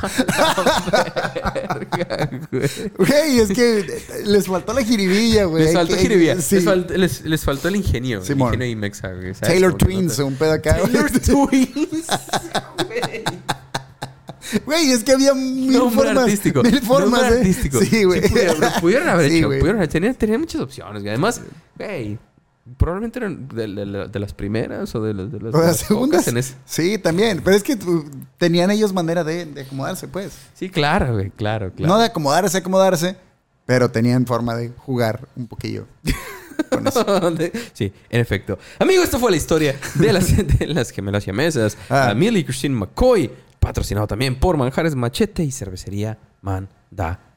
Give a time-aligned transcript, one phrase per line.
[2.98, 5.64] Güey, es que les faltó la jiribilla, güey.
[5.64, 6.40] Les faltó Que- jiribilla.
[6.40, 6.56] sí.
[6.56, 8.24] Les, falt- les- les faltó el ingenio.
[8.24, 8.48] Simón.
[8.48, 9.32] El ingenio y Mexa, güey.
[9.34, 10.78] Taylor Twins, no un pedo acá.
[10.82, 12.06] Taylor Twins.
[14.64, 16.24] Güey, es que había mil Nombre formas.
[16.24, 16.62] artístico.
[16.62, 17.40] Mil formas, Nombre ¿eh?
[17.40, 17.80] artístico.
[17.80, 18.20] Sí, güey.
[18.28, 19.46] pudieron, pudieron haber Sí, hecho.
[19.46, 19.60] güey.
[19.60, 21.02] Pudieron tenían, tenían muchas opciones.
[21.02, 21.10] güey.
[21.10, 21.40] Además,
[21.78, 22.18] güey,
[22.76, 26.26] probablemente eran de, de- de las primeras o de, las- de las, segundas.
[26.28, 27.40] en ese- Sí, también.
[27.44, 28.04] Pero es que tu-
[28.38, 30.32] tenían ellos manera de, acomodarse, pues.
[30.54, 31.30] Sí, claro, güey.
[31.30, 31.92] Claro, claro.
[31.94, 33.16] No de acomodarse, acomodarse,
[33.66, 35.86] pero tenían forma de jugar un poquillo.
[36.70, 37.04] con eso.
[37.72, 38.58] sí, en efecto.
[38.78, 41.76] Amigo, esta fue la historia de las, de las gemelas siamesas.
[41.88, 42.12] Ah.
[42.14, 46.18] Millie Christine McCoy, patrocinado también por Manjares Machete y Cervecería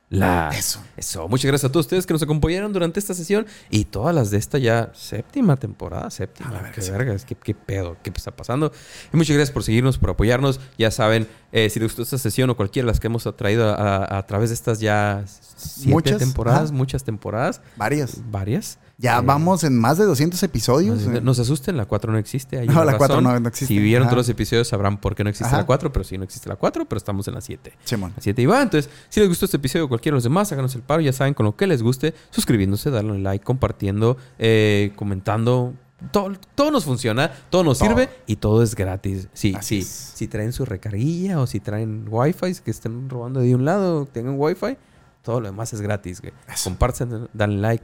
[0.10, 0.50] Mandala.
[0.58, 0.80] Eso.
[0.96, 1.28] Eso.
[1.28, 4.38] Muchas gracias a todos ustedes que nos acompañaron durante esta sesión y todas las de
[4.38, 6.10] esta ya séptima temporada.
[6.10, 6.50] Séptima.
[6.50, 6.92] A la verga, qué sí.
[6.92, 8.72] vergas, qué, qué pedo, qué está pasando.
[9.12, 10.60] Y muchas gracias por seguirnos, por apoyarnos.
[10.78, 13.70] Ya saben, eh, si les gustó esta sesión o cualquiera de las que hemos traído
[13.70, 15.24] a, a- a través de estas ya
[15.56, 18.18] siete Muchas, temporadas, muchas temporadas, Varias.
[18.30, 18.80] varias.
[18.98, 21.02] Ya Eh, vamos en más de 200 episodios.
[21.08, 21.22] no, eh.
[21.22, 22.60] no se asusten, la 4 no existe.
[22.60, 23.24] Hay No, una la 4 razón.
[23.34, 23.74] no- no existe.
[23.74, 24.12] Si vieron Ajá.
[24.12, 25.58] todos los episodios sabrán por qué no existe Ajá.
[25.58, 27.74] la 4, pero sí no existe la 4, pero estamos en la 7.
[27.84, 28.14] Simón.
[28.16, 28.62] La 7 y va.
[28.62, 31.02] Entonces, si les gustó este episodio o cualquiera de los demás, háganos el paro.
[31.02, 35.74] Ya saben, con lo que les guste, suscribiéndose, darle like, compartiendo, eh, comentando.
[36.12, 37.90] Todo, todo nos funciona, todo nos Todo.
[37.90, 39.28] sirve y todo es gratis.
[39.34, 39.88] Sí, Así sí.
[39.88, 39.88] es.
[40.16, 44.36] Si traen su recarguilla o si traen wifi, que estén robando de un lado, tengan
[44.38, 44.78] wifi,
[45.22, 46.34] todo lo demás es gratis, güey.
[46.64, 47.84] Compartan, dan like,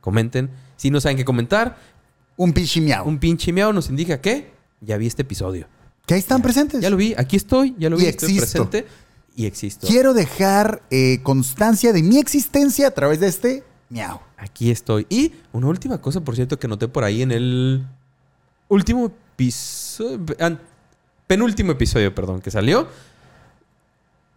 [0.00, 0.50] comenten.
[0.76, 1.76] Si no saben qué comentar,
[2.36, 3.06] Un pinche miau.
[3.06, 5.66] un pinche miau nos indica que ya vi este episodio.
[6.06, 6.80] Que ahí están presentes.
[6.80, 8.68] Ya lo vi, aquí estoy, ya lo Y vi, estoy existo.
[8.70, 8.90] presente
[9.36, 9.86] y existo.
[9.86, 14.20] Quiero dejar eh, constancia de mi existencia a través de este miau.
[14.36, 15.06] Aquí estoy.
[15.08, 17.86] Y una última cosa, por cierto, que noté por ahí en el
[18.68, 20.24] último episodio,
[21.26, 22.88] penúltimo episodio, perdón, que salió.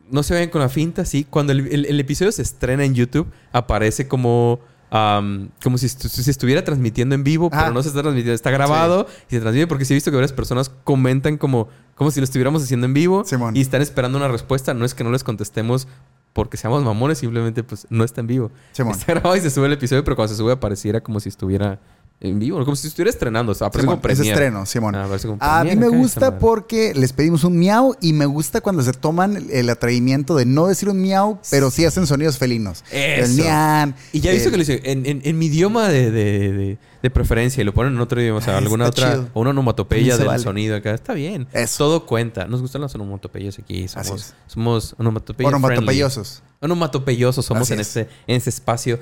[0.09, 1.25] No se vayan con la finta, sí.
[1.29, 4.59] Cuando el, el- el episodio se estrena en YouTube, aparece como,
[4.89, 7.59] como si, si estuviera transmitiendo en vivo, Ah.
[7.61, 10.17] pero no se está transmitiendo, está grabado y se transmite porque sí he visto que
[10.17, 13.55] varias personas comentan como, como si lo estuviéramos haciendo en vivo Simón.
[13.55, 14.73] y están esperando una respuesta.
[14.73, 15.87] No es que no les contestemos
[16.33, 18.51] porque seamos mamones, simplemente pues no está en vivo.
[18.71, 18.93] Simón.
[18.93, 21.79] Está grabado y se sube el episodio, pero cuando se sube apareciera como si estuviera
[22.23, 23.51] en vivo, como si estuviera estrenando.
[23.51, 24.95] O sea, aparece Simón, como es estreno, Simón.
[24.95, 28.83] Ah, como A mí me gusta porque les pedimos un miau y me gusta cuando
[28.83, 32.83] se toman el atrevimiento de no decir un miau, pero sí hacen sonidos felinos.
[32.91, 33.41] El Eso.
[33.43, 33.95] mian.
[34.13, 36.51] Y ya he visto el- que lo dice en, en- en mi idioma de, de-
[36.53, 39.29] de- de preferencia y lo ponen en otro idioma, o sea, Ah, alguna otra, chido.
[39.33, 40.43] o una onomatopeya del vale.
[40.43, 40.93] sonido acá.
[40.93, 41.47] Está bien.
[41.51, 41.79] Eso.
[41.85, 42.45] Todo cuenta.
[42.45, 43.85] Nos gustan las onomatopeyas aquí.
[43.85, 44.35] Así Somos, es.
[44.45, 44.95] somos.
[44.99, 46.43] Onomatopeyosos.
[46.59, 47.87] Onomatopeyosos somos Así en es.
[47.87, 48.99] este, en este espacio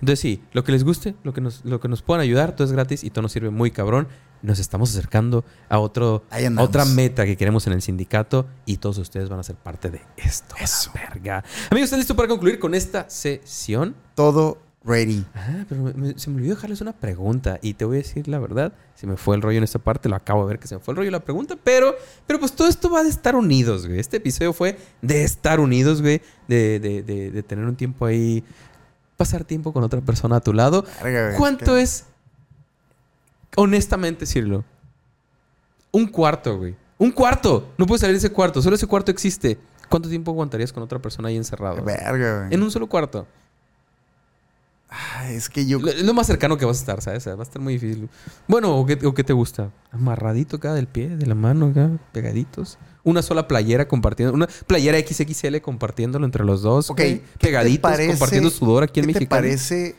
[0.00, 2.64] Entonces sí, lo que les guste, lo que nos, lo que nos puedan ayudar, todo
[2.66, 4.08] es gratis y todo nos sirve muy cabrón.
[4.42, 6.24] Nos estamos acercando a otro,
[6.58, 9.88] a otra meta que queremos en el sindicato y todos ustedes van a ser parte
[9.90, 10.56] de esto.
[10.60, 10.90] Eso.
[10.94, 11.44] Verga.
[11.70, 13.94] Amigos, ¿están listos para concluir con esta sesión?
[14.16, 15.24] Todo ready.
[15.36, 18.26] Ah, pero me- me- se me olvidó dejarles una pregunta y te voy a decir
[18.26, 18.72] la verdad.
[18.96, 20.80] Se me fue el rollo en esta parte, lo acabo de ver que se me
[20.80, 21.94] fue el rollo la pregunta, pero,
[22.26, 24.00] pero pues todo esto va de estar unidos, güey.
[24.00, 26.20] Este episodio fue de estar unidos, güey.
[26.48, 28.42] De, de, de, de tener un tiempo ahí,
[29.22, 30.84] pasar tiempo con otra persona a tu lado.
[31.38, 32.04] ¿Cuánto que- es,
[33.56, 34.64] honestamente decirlo,
[35.90, 36.74] un cuarto, güey?
[36.98, 37.72] Un cuarto.
[37.78, 39.58] No puedes salir de ese cuarto, solo ese cuarto existe.
[39.88, 41.82] ¿Cuánto tiempo aguantarías con otra persona ahí encerrado?
[41.84, 42.54] Verga, güey.
[42.54, 43.26] En un solo cuarto.
[45.16, 45.78] Ay, es que yo.
[45.78, 47.22] Lo- Es lo más cercano que vas a estar, ¿sabes?
[47.22, 48.08] O sea, va a estar muy difícil.
[48.46, 49.70] Bueno, ¿o qué, o qué te gusta?
[49.90, 52.78] Amarradito acá del pie, de la mano acá, pegaditos.
[53.04, 54.34] Una sola playera compartiendo.
[54.34, 56.90] Una playera XXL compartiéndolo entre los dos.
[56.90, 57.18] Ok, güey.
[57.20, 59.30] ¿qué te Pegaditos, parece- compartiendo sudor aquí en ¿Qué te México.
[59.30, 59.96] parece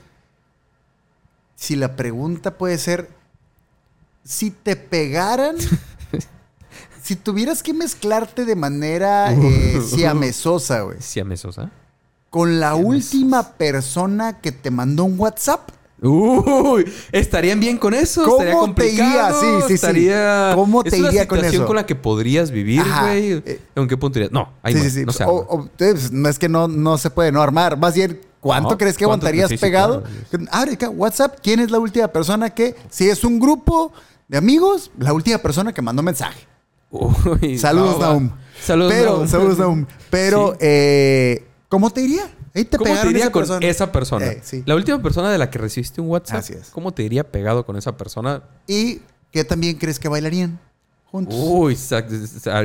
[1.56, 3.10] si la pregunta puede ser:
[4.24, 5.56] si te pegaran,
[7.02, 11.72] si tuvieras que mezclarte de manera eh, siamesosa, güey, Sí, a mesosa.
[12.34, 15.70] Con la última persona que te mandó un WhatsApp,
[16.02, 18.24] Uy, ¿estarían bien con eso?
[18.24, 19.32] ¿Cómo ¿Estaría te iría?
[19.40, 20.10] Sí, sí, sí.
[20.56, 21.68] ¿Cómo te es una iría con situación eso?
[21.68, 23.34] con la que podrías vivir, güey.
[23.46, 24.32] Eh, ¿En qué punto irías?
[24.32, 25.06] No, ahí sí, no, sí, sí.
[25.06, 27.78] no se O- o- pues, no es que no, no se puede no armar.
[27.78, 29.28] Más bien, ¿cuánto No, crees que ¿cuánto?
[29.28, 30.02] aguantarías sí, pegado?
[30.32, 30.46] claro.
[30.52, 31.38] Abre acá, WhatsApp.
[31.44, 33.94] ¿Quién es la última persona que, si es un grupo
[34.28, 36.48] de amigos, la última persona que mandó mensaje?
[36.90, 38.08] Uy, Saludos, va.
[38.08, 38.32] Naum.
[38.62, 39.28] Saludos, Pero, Naum.
[39.30, 39.86] saludos, Naum.
[40.10, 42.24] Pero, eh, ¿cómo te iría?
[42.54, 43.68] Ahí te ¿Cómo te iría esa con persona.
[43.68, 44.26] esa persona?
[44.28, 44.62] Eh, sí.
[44.68, 46.38] La última persona de la que recibiste un WhatsApp.
[46.38, 46.70] Así es.
[46.70, 48.44] ¿Cómo te iría pegado con esa persona?
[48.68, 49.00] ¿Y
[49.32, 50.60] qué también crees que bailarían
[51.06, 51.36] juntos?
[51.36, 51.76] Uy,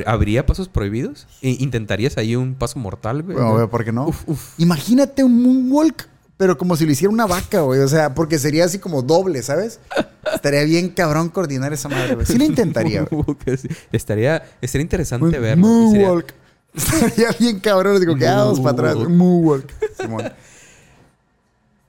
[0.06, 1.26] ¿habría pasos prohibidos?
[1.40, 3.36] ¿I- ¿Intentarías ahí un paso mortal, güey?
[3.38, 4.08] Bueno, ¿por qué no?
[4.08, 4.50] Uf, uf.
[4.58, 6.06] Imagínate un moonwalk,
[6.36, 7.80] pero como si lo hiciera una vaca, güey.
[7.80, 9.80] O sea, porque sería así como doble, ¿sabes?
[10.34, 12.26] Estaría bien cabrón coordinar esa madre, güey.
[12.26, 13.24] Sí lo intentaría, güey.
[13.90, 15.66] estaría, estaría interesante verlo.
[15.90, 16.34] sería- Moonwalk.
[16.74, 18.00] Estaría bien cabrón.
[18.00, 18.96] Digo, que vamos para atrás.
[19.08, 19.72] Moonwalk.
[20.00, 20.32] Simón.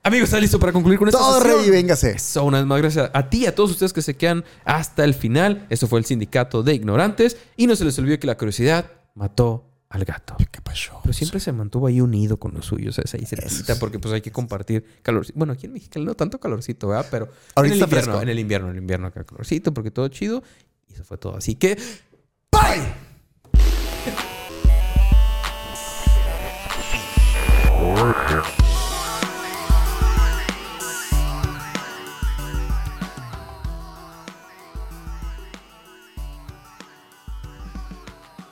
[0.02, 1.58] Amigos, ¿estás listo para concluir con esta Todo sesión?
[1.58, 2.12] ready, véngase.
[2.12, 5.04] Eso, una vez más, gracias a ti y a todos ustedes que se quedan hasta
[5.04, 5.66] el final.
[5.68, 7.36] Eso fue el Sindicato de Ignorantes.
[7.56, 10.36] Y no se les olvide que la curiosidad mató al gato.
[10.50, 11.00] ¿Qué pasó?
[11.02, 13.12] Pero siempre se mantuvo ahí unido con los suyos, ¿sabes?
[13.12, 15.38] ahí cerquita, porque pues hay que compartir calorcito.
[15.38, 17.06] Bueno, aquí en México no tanto calorcito, ¿verdad?
[17.10, 18.22] Pero Ahorita en el invierno, fresco.
[18.22, 20.42] en el invierno, en el invierno acá calorcito, porque todo chido.
[20.88, 21.36] Y eso fue todo.
[21.36, 21.76] Así que,
[22.50, 23.09] ¡bye!